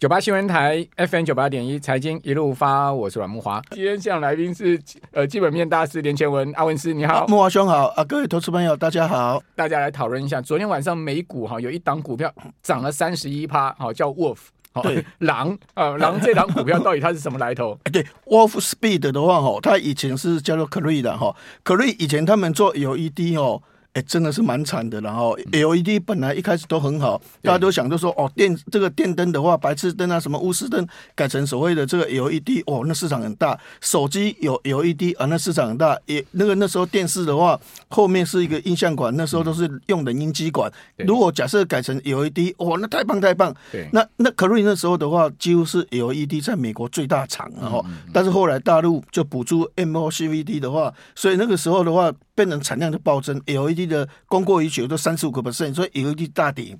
[0.00, 3.60] 九八新闻台 FM 九八点一财经一路发，我是阮木华。
[3.72, 4.80] 今天现场来宾是
[5.12, 12.32] 呃基本面大师连前文阿文师，你好，木华兄好啊，各位投资朋友大家好，大家来讨论一下，昨天晚上美股哈有一档股票
[12.62, 14.38] 涨了三十一趴，好叫 Wolf，
[14.72, 17.78] 好对 狼啊狼这档股票到底它是什么来头？
[17.92, 23.62] 对 Wolf Speed 的话哈，它以前是叫做 Cree 的哈，Cree 以前他们做 LED 哦。
[23.94, 25.00] 哎，真的是蛮惨的。
[25.00, 33.58] 然后 LED 本来一开始都很好，大家都想着说哦，电这个电灯的话，白炽灯啊，什么钨丝灯，改成所谓的这个 LED，哦，那市场很大。
[33.80, 35.98] 手机有 LED 啊，那市场很大。
[36.06, 37.58] 也那个那时候电视的话，
[37.88, 40.70] 后面是一个音像管，那时候都是用的音机管。
[40.98, 43.52] 如果假设改成 LED，哦，那太棒太棒。
[43.92, 47.50] 那那 Cree 那时候的话，几乎是 LED 在美国最大厂。
[47.60, 52.12] 然后，但是后来大陆就补助 MOCVD 的话，所以那个时候的话。
[52.32, 56.76] 变成产量的暴增，LED 的供过于求都三十五个 percent，所以 LED 大跌。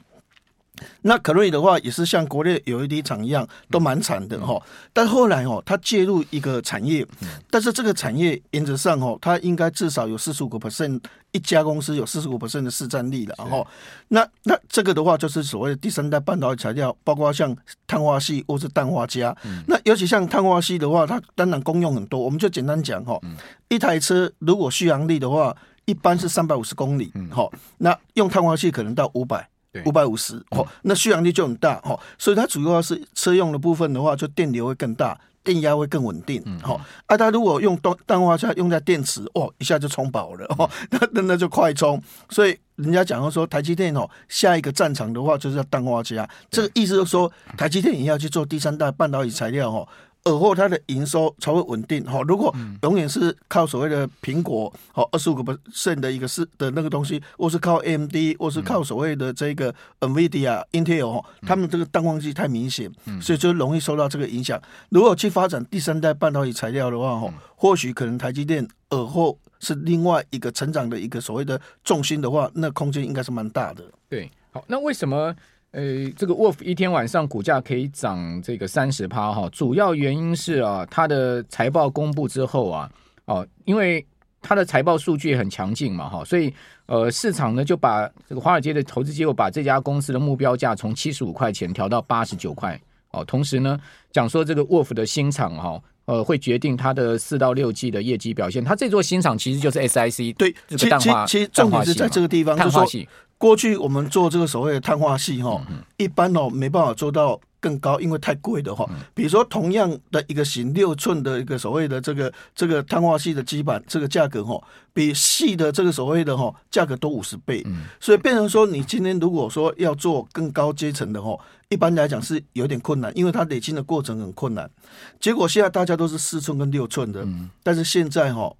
[1.02, 4.58] 那 Cree 的话也是像国内有一滴厂一样，都蛮惨的哈。
[4.94, 7.06] 但后来哦，它介入一个产业，
[7.50, 10.98] 但是这个产业原则上哦，它应该至少有四十五个 percent，
[11.32, 13.34] 一家公司有四十五 percent 的市占率了。
[13.36, 13.66] 然后，
[14.08, 17.54] 那那这个的话就是所谓的第三代半导体材料，包括像
[17.86, 19.36] 碳化系或是氮化镓。
[19.66, 22.18] 那尤其像碳化系的话，它当然功用很多。
[22.18, 23.20] 我们就简单讲哈，
[23.68, 25.54] 一台车如果续航力的话，
[25.90, 29.48] 一般是三百五十公里，好，那用碳化器可能到五百。
[29.84, 36.42] 五百五十哦，那续航力就很大哦，所以它主要是车用的部分的话，就电流会更大，电压会更稳定。
[36.60, 42.02] 好、嗯，啊，它如果用氮氮化镓用在电池，哦，一下就充饱了哦， 那那那就快充。
[42.30, 49.86] 所以人家讲说，台积电哦，下一个战场的话就是要氮化镓，这个意思就是说，台积电也要去做第三代半导体材料哦。
[50.24, 52.20] 而后它的营收才会稳定哈。
[52.22, 64.60] 如果永远是靠所谓的苹果好二十五个 percent 的一个是的那个东西，或是靠 AMD，或是靠所谓的这个 NVIDIA、Intel 哈，他们这个淡旺季太明显，所以就容易受到这个影响。
[64.90, 73.84] 如果去发展第三代半导体材料的话哈，或许可能台积电而后是另外一个成长的一个所谓的重心的话，那空间应该是蛮大的。
[74.08, 75.34] 对，好，那为什么？
[75.72, 82.90] 呃，这个 Wolf 一天晚上股价可以涨这个三十趴哈，主要原因是啊，它的财报公布之后啊，
[83.26, 84.04] 哦，因为
[84.42, 86.52] 它的财报数据很强劲嘛哈，所以
[86.86, 92.76] 呃，市场呢就把这个华尔街的投资机构把这家公司的目标价从七十五块钱调到八十九块
[93.12, 93.78] 哦，同时呢
[94.10, 103.06] 讲说这个 Wolf 的新厂哈，呃，会决定它的四到六季的业绩表现，它这座新厂其实就是 SiC 对，这个氮化，其实重点是在这个地方，碳化矽。
[103.40, 105.58] 过去我们做这个所谓的碳化系哈，
[105.96, 108.86] 一般哦没办法做到更高，因为太贵的哈。
[109.14, 114.62] 比如说同样的一个型六寸的一个所谓的这个这个碳化系的基板，这个价格哈，
[114.92, 117.64] 比细的这个所谓的哈价格多五十倍。
[117.98, 121.34] 所以变成说，你今天如果说要做更高阶层的哈，
[121.70, 124.70] 一般来讲是有点困难，因为它累积的过程很困难。
[125.18, 127.26] 结果现在大家都是四寸跟六寸的，
[127.62, 128.54] 但是现在哈。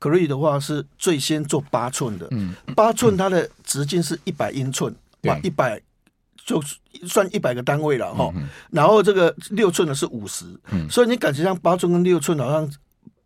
[0.00, 2.28] Cree 的话是最先做八寸的，
[2.74, 5.80] 八寸它的直径是一百英寸，哇，一百
[6.44, 6.62] 就
[7.06, 8.32] 算一百个单位了哈。
[8.70, 10.44] 然后这个六寸的是五十，
[10.90, 12.70] 所以你感觉上八寸跟六寸好像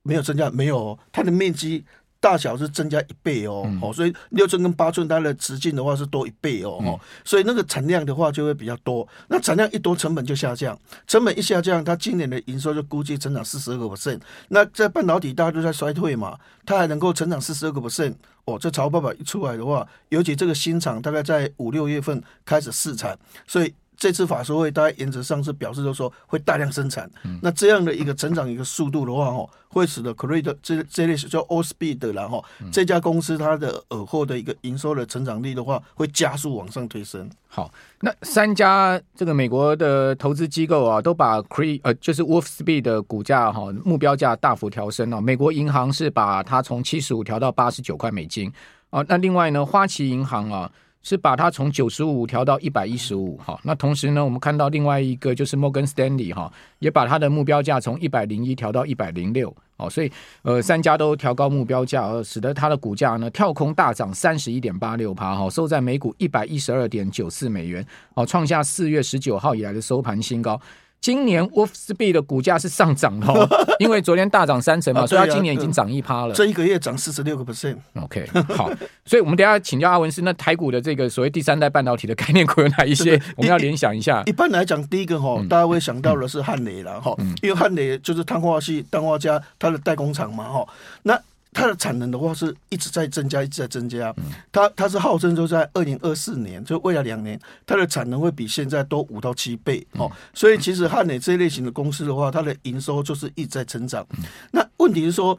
[0.03, 1.85] 没有增加，没有它的面积。
[2.21, 9.09] 大小是增加一倍哦，哦、嗯，所以六寸跟八寸它的直径的话是多一倍哦，所以那个产量的话就会比较多。
[9.29, 14.21] 那产量一多，成本就下降，成本一下降，它今年的营收就估计增长四十二个 percent。
[14.49, 18.15] 那在半导体大家都在衰退嘛，它还能够成长四十二个 percent，
[18.45, 23.75] 哦，这潮爸爸一出来的话，尤其这个新厂大概在五六月份开始试产，所以。
[24.01, 27.09] 这次法说会，大家原则上是表示，就是说会大量生产。
[27.43, 37.29] 那这样的一个成长一个速度的话，哦，会使得 Cree 这这类是叫 Wolfspeed 的，然后这家公司它的耳后的一个营收的成长力的话，会加速往上推升。
[37.47, 45.21] 好，那三家这个美国的投资机构啊，都把 Cree 呃，就是 Wolfspeed 的股价哈目标价大幅调升了。
[45.21, 48.51] 美国银行是把它从七十五调到八十九块美金
[48.89, 49.05] 啊。
[49.07, 50.73] 那另外呢，花旗银行啊。
[51.03, 67.85] 是把它从九十五调到一百一十五，哈，那同时呢，我们看到另外一个就是摩根斯丹利哈，也把它的目标价从一百零一调到一百零六，哦，所以呃三家都调高目标价，而使得它的股价呢跳空大涨三十一点八六趴，哈，收在每股一百一十二点九四美元，
[68.15, 70.61] 哦，创下四月十九号以来的收盘新高。
[71.01, 73.49] 今年 Wolfspeed 的股价是上涨的，
[73.81, 76.35] 因为昨天大涨三成嘛，所以它今年已经涨一趴了。
[76.35, 77.77] 这一个月涨四十六个 percent。
[77.95, 78.71] OK，好，
[79.07, 83.21] 所以我们等下请教阿文师，那台股的这个所谓第三代半导体的概念股有哪一些？
[83.37, 84.23] 我们要联想一下。
[84.27, 90.69] 一般来讲，第一个哈，大家会想到的是汉磊了哈，因为汉磊就是碳化系、氮化镓它的代工厂嘛哈。
[91.05, 91.19] 那
[91.53, 94.15] 它的产能的话是一直在增加，一直在增加。
[94.53, 100.09] 它它是号称就在二零二四年，就未来两年，它的产能会比现在多五到七倍哦。
[100.33, 104.07] 所以其实汉磊这一类型的公司的话，它的营收就是一直在成长。
[104.53, 105.37] 那问题是说，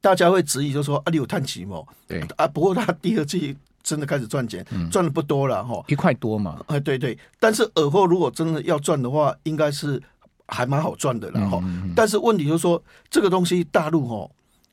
[0.00, 1.82] 大家会质疑，就是说啊，你有碳期吗？
[2.08, 6.64] 对啊，不过它第二季真的开始赚钱，赚的不多了哈，一块多嘛。
[6.68, 7.18] 哎，对对。
[7.38, 10.02] 但是尔后如果真的要赚的话，应该是
[10.46, 11.62] 还蛮好赚的了哈。
[11.94, 14.30] 但是问题就是说，这个东西大陆哈。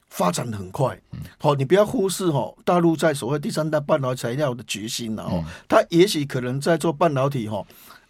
[0.10, 1.00] 发展的很快，
[1.38, 7.66] 好，你不要忽视哦，大陆在所谓第三代半导体材料的决心了哦，它也许可能在做半导体哈，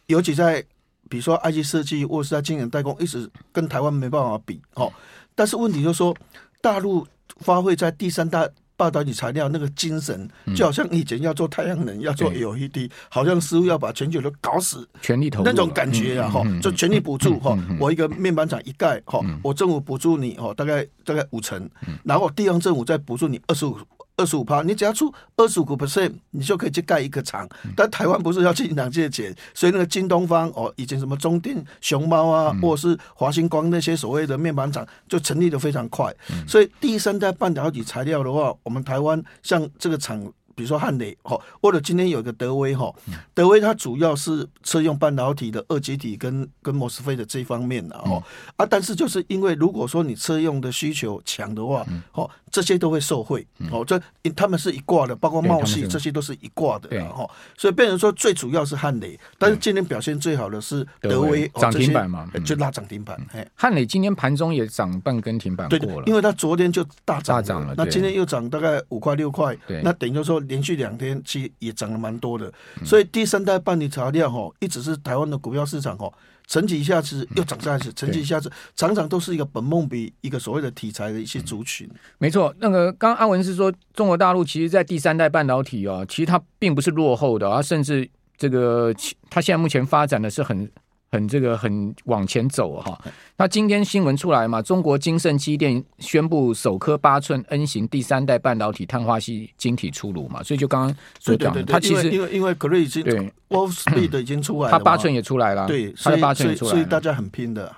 [0.05, 0.63] 尤其在
[1.09, 4.91] 比如说 IC 设计或是在晶圆代工，一直跟台湾没办法比哦。
[5.35, 6.15] 但是问题就是说，
[6.61, 7.05] 大陆
[7.39, 8.49] 发挥在第三代。
[8.77, 16.29] 半导体材料那个精神，就好像以前要做太阳能，要做 LED，好像似乎要把全球都搞死，全力投那种感觉啊！
[16.29, 21.67] 哈，就全力补助哈，我一个面板厂一盖哈，我政府补助你哈，大概大概五成，
[22.03, 23.75] 然后地方政府再补助你二十五。
[24.17, 27.47] 二十五趴，你只要出二十五个 percent，你就可以去盖一个厂。
[27.75, 36.13] 但台湾不是要去银行借钱，所以那个京东方哦，以前什么中电、熊猫啊，或者是华星光那些所谓的面板厂，就成立的非常快。
[36.47, 40.21] 所以第三代半导体材料的话，我们台湾像这个厂。
[40.57, 42.91] 比如说汉磊哈，或者今天有一个德威哈，
[43.35, 48.23] 德威它主要是车用半导体的二极体跟跟 MOSFET 的这一方面的哦
[48.55, 54.01] 啊，但是就是因为如果说你车用的需求强的话，哦这些都会受惠哦，这
[54.35, 63.15] 他们是一挂的，包括茂矽这些都是一挂的哈，所以变成说最主要是汉磊，但是今天表现最好的是德威涨停板嘛，就拉涨停板。
[63.53, 70.41] 汉磊今天盘中也涨半根停板过了，因为它昨天就大涨了，那今天又涨大概五块六块，那等于就说。
[70.47, 72.51] 连续两天其实也涨了蛮多的，
[72.83, 76.11] 所以第三代半导材料哈，一直是台湾的股票市场哈，
[76.47, 81.89] 沉寂一下子又涨上去，沉寂一下子，常常都是一个本梦比一个所谓的题材的一些族群。
[82.17, 88.93] 没错，那个刚刚阿文是说，中国大陆其实在第三代半导体哦，其实它并不是落后的啊，甚至这个
[89.29, 90.69] 它现在目前发展的是很。
[91.09, 92.99] 很这个很往前走哈，
[93.37, 107.73] 那今天新闻出来嘛，中国金盛机电宣布首颗八寸 N 型第三代半导体碳化系晶体出炉嘛，所以就刚刚所讲的，它其实因为因为 Cree 已经对 Wolfspeed 已经出来了，它八寸也出来了，对，它的八寸也出来了，所以大家很拼的。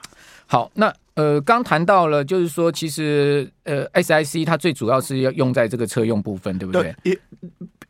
[0.47, 6.95] 好，那呃刚谈到了，就是说其实呃 SiC 它最主要是要用在这个车用部分，对不对？
[7.03, 7.19] 对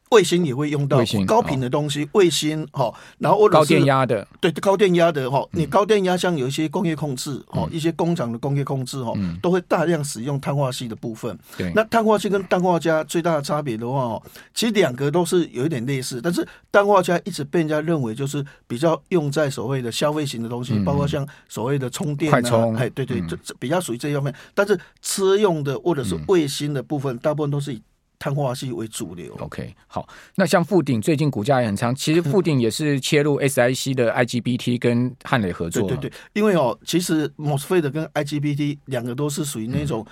[0.10, 11.38] 卫星也会用到高频的东西，卫星哈，然后或者是高电压的，对高电压的哈，你高电压像有一些工业控制哈，一些工厂的工业控制哈，都会大量使用碳化系的部分。
[11.56, 14.24] 对，那碳化系跟氮化镓最大的差别的话哦，
[14.54, 24.34] 其实两个都是有一点类似，但是氮化镓一直被人家认为就是比较用在所谓的消费型的东西，包括像所谓的充电啊，哎，对对，这这比较属于这一方面。
[24.56, 27.82] 但是车用的或者是卫星的部分，大部分都是以。
[28.20, 29.34] 碳化系为主流。
[29.40, 35.88] OK，好，那像富鼎最近股价也很强，其实 富鼎也是切入 SiC 的 IGBT 跟汉磊合作。
[35.88, 40.06] 对对对，因为哦，其实 MOSFET 跟 IGBT 两个都是属于那种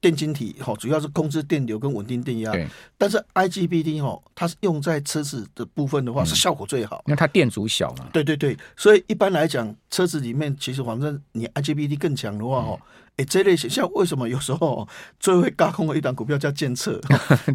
[0.00, 2.50] 电晶体，哈、嗯，主要是控制电流跟稳定电压。
[2.52, 2.66] 对。
[2.96, 8.08] 但是 IGBT 哦，它是用在车子的部分的话，是效果最好，因为它电阻小嘛。
[8.12, 12.86] 对对对，所以一般来讲，车子里面其实反正你 IGBT 更强的话，哈、嗯。
[13.18, 14.88] 哎，这类型像为什么有时候
[15.20, 16.98] 最会嘎空的一档股票叫监测？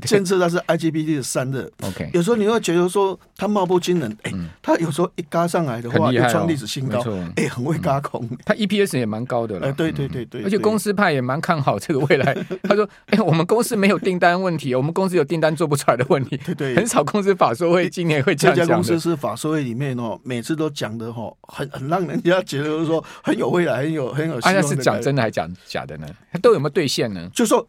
[0.03, 1.69] 监测 它是 IGBT 的散热。
[1.81, 4.31] OK，有时候你会觉得说它貌不惊人，哎，
[4.61, 7.03] 它有时候一嘎上来的话，又创历史新高，
[7.35, 8.29] 哎，很会嘎空。
[8.45, 9.67] 它 EPS 也蛮高的了。
[9.67, 12.37] 哎，对对对对，而且公司派也蛮看好这个未来。
[12.63, 18.65] 他说：“哎，我们公司没有订单问题，我们公司有订单做不出来的问题。”对对，很少公司法说会今年会这样讲。
[18.65, 24.37] 这家公司是法说会里面哦，每次都讲的哦，很很让人家觉得说很有未来，很有很有。
[24.41, 25.46] 哎，是讲真的还讲？
[25.65, 26.07] 假的呢？
[26.31, 27.29] 它都有没有兑现呢？
[27.33, 27.67] 就说，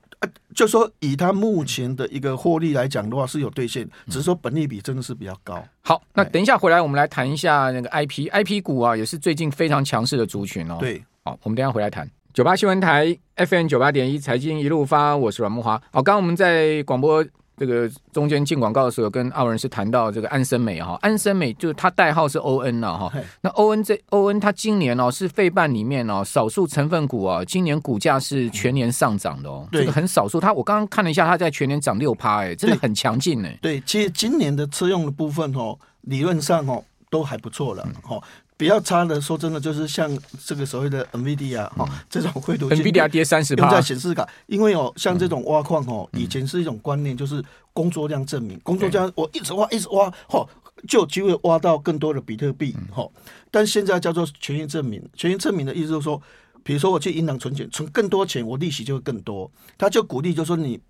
[0.54, 5.62] 就说以它目前的一个获利来讲的话，是有兑现，只是说本利比真的是比较高。
[5.80, 10.76] 好，那等一下回来，我们来谈一下那个 IP，IP 股啊，也是最近非常强势的族群哦。
[10.80, 12.08] 对，好，我们等一下回来谈。
[12.34, 15.80] 九八新闻台 FM 九八点一财经一路发，我是阮木华。
[15.90, 17.24] 好，刚刚我们在广播。
[17.58, 23.12] 这个中间进广告的时候，跟奥文是谈到这个安森美哈，安森美就是它代号是 ON 了哈。
[23.40, 30.38] 那 ON 这 ON 它今年哦是费半里面哦少数成分股啊，今年股价是全年上涨的哦，这个很少数。
[30.40, 33.58] 它我刚刚看了一下，它在全年涨六趴，哎，真的很强劲哎。
[33.60, 38.22] 对，其实今年的车用的部分哦，理论上哦都还不错了哦。
[38.58, 40.10] 比较差的，说真的，就是像
[40.44, 50.44] 这个所谓的 NVIDIA 啊，哈，这种绘图 NVIDIA 跌三十，用在显示卡，因为哦，像这种挖矿哦，以前是一种观念，就是工作量证明，工作量我一直挖，一直挖，哈，
[50.88, 53.08] 就有机会挖到更多的比特币，哈。
[53.52, 56.20] 但现在叫做权益证明，权益证明的意思就是说，
[56.64, 59.48] 比如说我去银行存钱，存更多钱，我利息就会更多。
[59.78, 60.80] 他就鼓励，就说你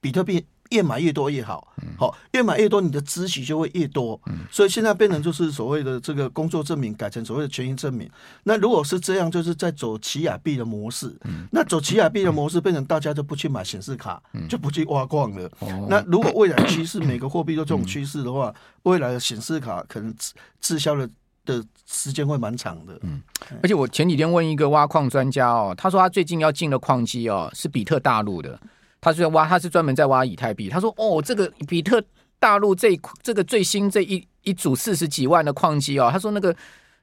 [0.00, 0.42] 比特币。
[0.70, 1.66] 越买越多越好，
[1.98, 4.20] 好，越买越多，你的孳息就会越多。
[4.50, 8.08] 所以现在变成就是所谓的这个工作证明改成所谓的权益证明。
[8.44, 11.14] 那如果是这样，就是在走奇亚币的模式。
[11.50, 15.50] 那走奇亚币的模式，变成大家就不去买显示卡，就不去挖矿了。
[15.88, 20.14] 那如果未来趋势 每个货币都这种趋势的话，未来的显示卡可能
[20.60, 21.08] 滞销的
[21.44, 22.98] 的时间会蛮长的。
[23.02, 23.22] 嗯，
[23.62, 28.60] 而且我前几天问一个挖矿专家哦，他说他最近要进的矿机哦是比特大陆的。
[29.00, 30.68] 他是挖，他是专门在挖以太币。
[30.68, 32.02] 他说：“哦，这个比特
[32.38, 36.54] 大陆这这个最新这一一组四十几万的矿机哦，他说那个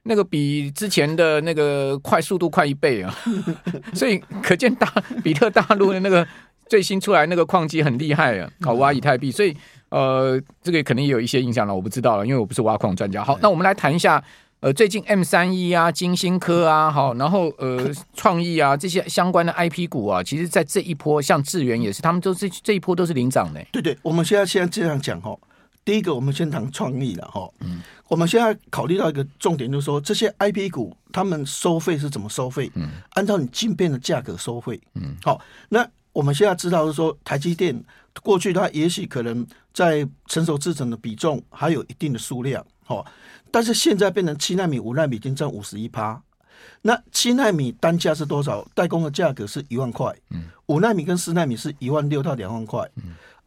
[0.02, 3.14] 那个比之前的那个快速度快一倍啊，
[3.94, 4.86] 所以可见大
[5.24, 6.26] 比特大陆的那个
[6.68, 9.30] 最新出来那个矿机很厉害啊，好挖以太币。
[9.30, 9.56] 所以
[9.88, 13.24] 呃，这个可能也有一些影响了，我不知道了，因为我不是挖矿专家。
[13.24, 14.22] 好，那我们来谈一下。”
[14.66, 23.64] 呃，最近 M 三一啊，金星科啊，好，然后呃，创意啊，这些相关的 IP 股啊，其实，在这一波，像智源也是，他们都是这一波都是领涨的。
[23.70, 25.38] 对对，我们现在现在这样讲哈，
[25.84, 32.68] 第一个我们先谈创意了哈，嗯，我们现在考虑到一个重点，就是说这些 IP 股他们收费是怎么收费？
[32.74, 34.80] 嗯，按照你晶片的价格收费。
[34.96, 37.80] 嗯，好，那我们现在知道是说，台积电
[38.20, 43.04] 过去它也许可能在成熟制程的比重还有一定的数量，哈。
[43.50, 46.20] 但是现在变成七纳米、五纳米已经占五十一趴，
[46.82, 48.66] 那七纳米单价是多少？
[48.74, 50.14] 代工的价格是一万块，
[50.66, 52.88] 五纳米跟四纳米是一万六到两万块，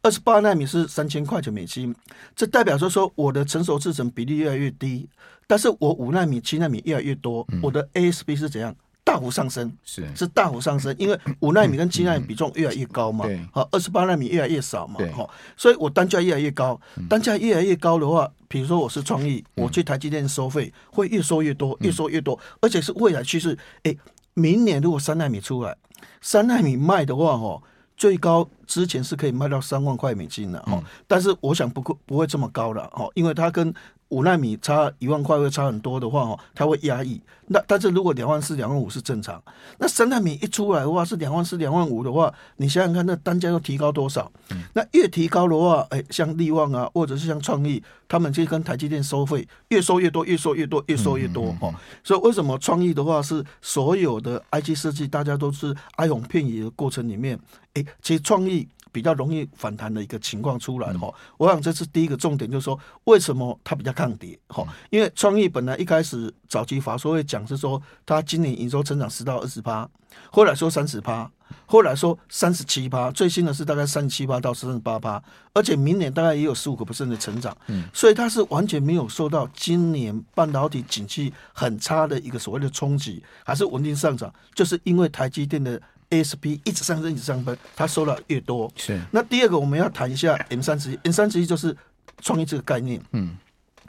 [0.02, 1.94] 二十八纳米是三千块钱美金。
[2.34, 5.08] 这代表说说我的成熟制程比例越来越低，
[5.46, 8.74] 但是我五纳米、七纳米越来越多，我的 ASP 是怎样？
[9.10, 10.06] 大幅上升，是。
[10.14, 23.58] 是大幅上升，因为五纳米跟七纳米比重越来越高嘛，好，二十八纳米越来越少嘛，好，所以我单价越来越高，单价越来越高的话，比如说我是创意，我去台积电收费会越收越多，越收越多，而且是未来趋势。
[23.82, 23.96] 哎，
[24.34, 25.76] 明年如果三纳米出来，
[26.20, 27.60] 三纳米卖的话，哦，
[27.96, 33.74] 最高之前是可以卖到三万块美金的，哦，但是我想不会不会这么高了，哦，因为它跟
[34.10, 37.20] 五纳米差一万块会差很多的话，哦，它会压抑。
[37.52, 39.42] 那但是如果两万四、两万五是正常。
[39.78, 44.30] 那三纳米一出来的话是两万四、两万五的话，你想想看，那单价要提高多少？
[44.50, 51.46] 嗯、那越提高的话，哎，像力旺啊，或者是像创意，他们就跟台积电收费越收越多，越收越多，越收越多。
[51.54, 51.74] 哈、嗯嗯嗯，
[52.04, 57.38] 所以为什么创意的话是所有的 IC 设计，大家都是哀鸿遍野的过程里面，
[57.74, 58.59] 哎，其实创意。
[58.92, 64.66] 比较容易反弹的一个情况出来哈，嗯、我想这是第一个重点，就是说为什么它比较抗跌哈？
[64.90, 69.88] 因为创意本来一开始早期法说会讲是说，它今年营收成长十到二十趴，
[70.30, 71.30] 后来说三十趴，
[71.66, 85.80] 后来说三十七趴，最新的是大概三十七趴到三十八趴，而且明年大概也有十五个 percent 的成长，嗯，所以它是完全没有受到今年半导体景气很差的一个所谓的冲击，还是稳定上涨，就是因为台积电的。
[86.10, 88.70] ASP 一直上升，一直上升，它收了越多。
[88.76, 89.00] 是。
[89.10, 91.76] 那第二个，我们要谈一下 M 三十一，M 三十一就是
[92.20, 93.00] 创意这个概念。
[93.12, 93.36] 嗯。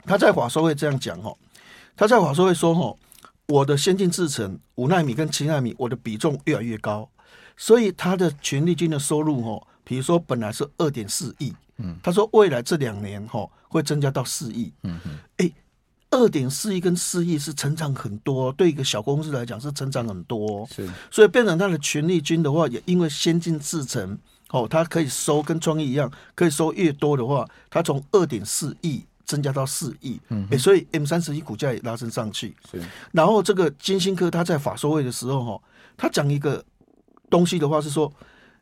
[0.04, 1.36] 他在法说会这样讲哦，
[1.96, 2.96] 他在法说会说哦，
[3.46, 7.08] 我的先进制程五纳米跟七纳米，我的比重越来越高，
[7.56, 14.72] 所以他的权利金的收入哦，比如说本来是二点四亿，嗯，他说未来这两年哈会增加到四亿。
[14.82, 15.18] 嗯嗯。
[15.38, 15.52] 哎。
[16.12, 24.16] 二点四亿跟四亿是成长很多，对一个小公司来讲是成长很多，是，所以变成它的权利金的话，也因为先进制程
[24.50, 32.78] 哦，它可以收跟创意一样，可以收越多的话，它从二点四亿增加到四亿，嗯哼，所以 M 三十一股价也拉升上去，是，
[33.12, 35.62] 然后这个金星科他在法说会的时候哈，
[35.96, 36.62] 他讲一个
[37.30, 38.12] 东西的话是说，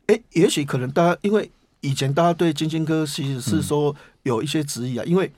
[0.07, 3.93] 哎，也许可能大家因为以前大家对金星科其实是说
[4.23, 5.29] 有一些质疑啊，因为。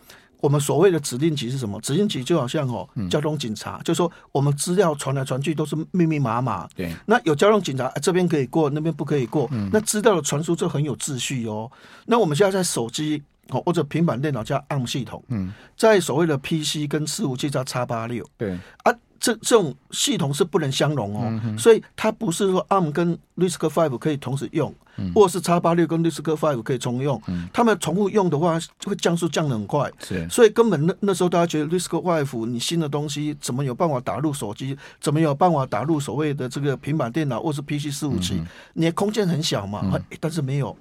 [0.42, 1.80] 我们所谓的指令集是什么？
[1.80, 6.68] 指令集就好像哦，交通警察，嗯、就是说我们资料传来传去都是密密麻麻。
[6.74, 9.48] 对，那有交通警察这边可以过，那边不可以过。
[9.52, 11.70] 嗯、那资料的传输就很有秩序哦。
[12.06, 18.92] 那我们现在在手机或者平板电脑加 ARM 系统，嗯，在所谓的 PC 跟伺服器加叉八六，对啊。
[19.22, 27.22] 这这种系统是不能相容哦，嗯、所以它不是说 ARM 跟 RISC-V 可以同时用，嗯、或是 X 八六跟 RISC-V 可以重用。
[27.28, 29.88] 嗯、他们重复用的话，就会降速降得很快。
[30.00, 34.76] 是所以根本那那时候大家觉得 RISC-V 你新的东西怎么有办法打入手机？
[35.00, 38.34] 怎么有办法打入所谓的这个平板电脑或是 PC 伺服器？
[38.34, 40.76] 嗯、哼你的空间很小嘛，嗯、但是没有。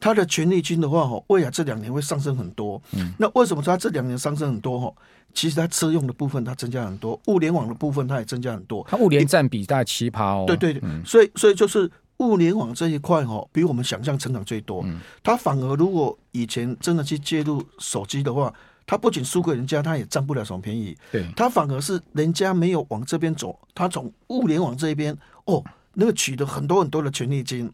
[0.00, 2.80] 它的权利金的话，哈，未来这两年会上升很多。
[2.92, 4.80] 嗯，那为什么它这两年上升很多？
[4.80, 4.92] 哈，
[5.34, 8.84] 其实它车用的部分它增加很多，物联网的部分它也增加很多。
[8.88, 10.44] 它物联占比大概七趴哦。
[10.46, 14.82] 对对对，嗯、所以所以就是物联网这一块，哈，比我们想象成长最多。
[14.86, 18.52] 嗯，它反而如果以前真的去介入手机的话，
[18.86, 20.96] 他不仅输给人家，他也占不了什么便宜。
[21.12, 25.62] 对，他反而是人家没有往这边走，他从物联网这一边哦，
[25.94, 27.70] 那个取得很多很多的权利金。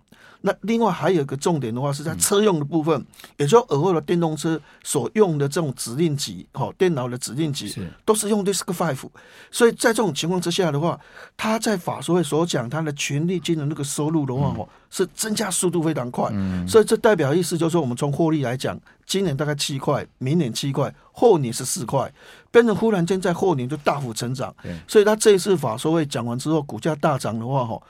[0.46, 3.06] 那另外还有一个重点的话，是在车用的部分，嗯、
[3.38, 7.84] 也就是尔后的电动车所用的这种指令集，哈，电脑的指令集是。
[8.04, 9.10] 都是用 RISC-V，
[9.50, 10.98] 所以在这种情况之下的话，
[11.36, 22.12] 他在法说会所讲他的权利金的那个收入的话，哦、嗯，是增加速度非常快，嗯、所以这代表意思就是说，我们从获利来讲，今年大概七块，明年七块，后年是四块，
[22.52, 24.54] 变成忽然间在后年就大幅成长，
[24.86, 27.82] 所以他这一次法说会讲完之后，股价大涨的话，哈。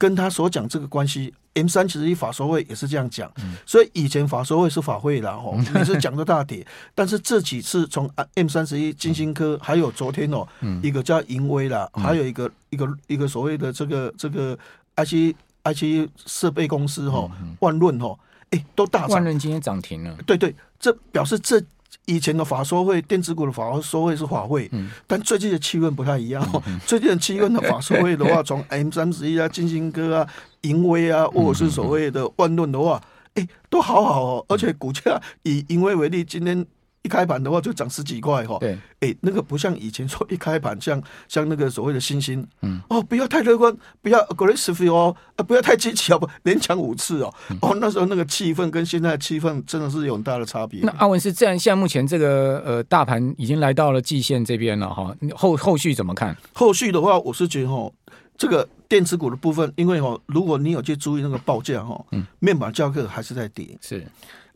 [0.00, 6.66] 跟他所讲这个关系，M 三其实一法说会也是这样讲，嗯、所以以前法说会是法会啦，吼，也是讲的大跌，
[6.96, 14.58] 但是这几次从 M 三十一、金星科，还有昨天哦，嗯、一个叫盈威啦，嗯、还有一个一个一个所谓的这个这个
[14.96, 18.18] IC IC 设备公司哈，万润哈，
[18.52, 19.10] 哎，都大涨。
[19.10, 20.16] 万润今天涨停了。
[20.24, 21.62] 对对，这表示这。
[22.06, 26.62] 以前的法说会，电子股的法说会是法会，嗯、但最近的气氛不太一样。
[26.86, 30.26] 最近的气氛的法说会的话， 从 M 三十一啊、金星哥啊、
[30.62, 33.00] 银威啊，或者是所谓的万润的话，
[33.34, 36.66] 哎、欸，都好好哦，而且股价以银威为例，今天。
[37.02, 50.80] 一开盘的话就涨十几块哈，对，哎，那个不像以前说一开盘像像那个所谓的星星，嗯，哦，不要太乐观，不要 aggressive 哦，啊，不要太积极哦，不连抢 五次哦，嗯、哦，那时候那个气氛跟现在的气氛真的是有很大的差别。
[50.82, 56.36] 那阿文是，既然现在目前这个呃大盘已经来到了季线这边了哈，后后续怎么看？
[56.52, 57.90] 后续的话，我是觉得哈，
[58.36, 64.06] 这个电子股的部分，因为哦，如果你有去注意那个报价哈，嗯，面板价格还是在跌，是。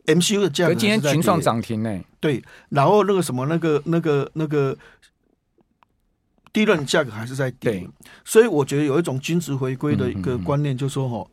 [0.05, 1.99] MCU 的价格今天群创涨停呢？
[2.19, 4.75] 对，然后那个什么，那个那个那个
[6.53, 7.87] DRAM 价格还是在跌，
[8.23, 11.27] 所以我觉得有一种均值回归的一个观念，就是说哈，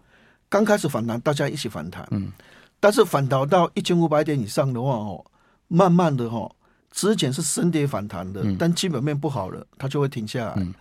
[0.48, 2.32] 刚开始反弹，大家一起反弹，嗯，
[2.80, 5.24] 但是反弹到一千五百点以上的话哦，
[5.68, 6.50] 慢慢的哈，
[6.90, 10.74] 之前是升跌反弹的，嗯、但基本面不好了，它就会停下来，嗯、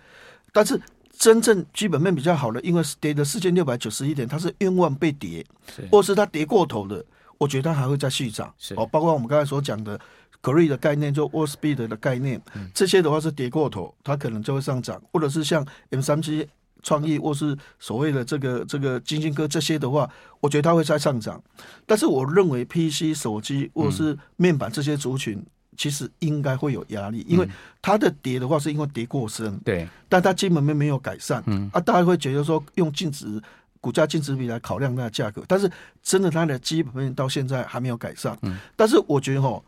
[0.51, 0.79] 但是
[1.17, 5.45] 真正基本面比较好的，因为跌的四千六百九十一点，它是冤枉被跌，
[5.91, 7.05] 或是它跌过头的。
[7.41, 8.75] 我觉得它还会再续涨，是。
[8.75, 9.99] 哦，包括我们刚才所讲的
[10.43, 16.47] Cree 的概念，就 Wolfspeed 的概念，嗯、这些的话是跌过头，它可能就会上涨，或者是像 M 三七
[16.83, 20.07] 创意，或是所谓的这个这个晶心科这些的话，
[20.39, 21.41] 我觉得它会再上涨。
[21.87, 27.49] 但是我认为 PC 手机或者是面板这些族群，嗯、其实应该会有压力，因为
[27.81, 33.41] 它的跌的话是因为跌过深，对、嗯，但它基本面没有改善，嗯，啊，大家会觉得说用净值。
[33.81, 35.69] 股价净值比来考量它的价格，但是
[36.03, 38.37] 真的它的基本面到现在还没有改善。
[38.43, 39.59] 嗯，但是我觉得哈，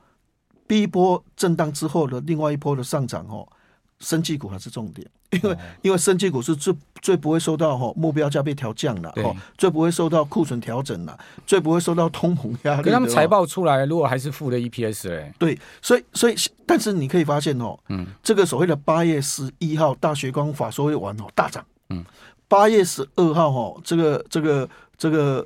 [0.67, 3.43] 第一波震荡之后的另外一波的上涨哈，
[3.99, 6.71] 生技股还是重点，因为、哦、因为生技股是最
[7.01, 12.83] 最不会受到哈目标价被调降了，对，最不会受到库存调整了，最不会受到通膨压力。
[12.83, 16.35] 可他们财报出来，如果还是负的 EPS 哎、欸，对，所以所以
[16.67, 22.05] 但是你可以发现哦，嗯，这个所谓的八月十一号大学光法说会完哦大涨，嗯。
[22.53, 25.43] 八月十二号，哈，这个这个这个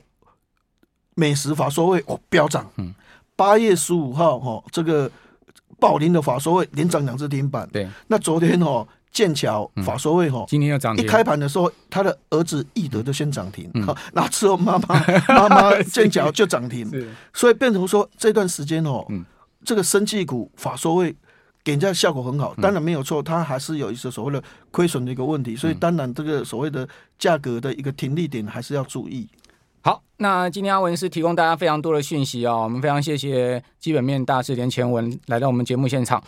[1.15, 2.93] 美食法说会哦飙涨，嗯，
[3.34, 5.10] 八月十五号，哈，这个
[5.80, 16.91] 宝林的法说会连涨两只停板，对，那昨天哦剑桥法说会哈，今天要涨停，一开盘的时候，他的儿子易德就先涨停，好，那之后妈妈妈妈 剑桥就涨停，
[17.32, 19.08] 所以变成说这段时间哦，
[19.63, 21.15] 这个生技股法说会。
[21.68, 26.88] 给人家效果很好，当然没有错，它还是有一些所谓的亏损的一个问题，所以当然这个所谓的
[27.20, 29.28] 价格的一个停利点还是要注意。
[29.82, 36.24] 好，那今天阿文是提供大家非常多的讯息哦，我们非常谢谢基本面大师连前文来到我们节目现场。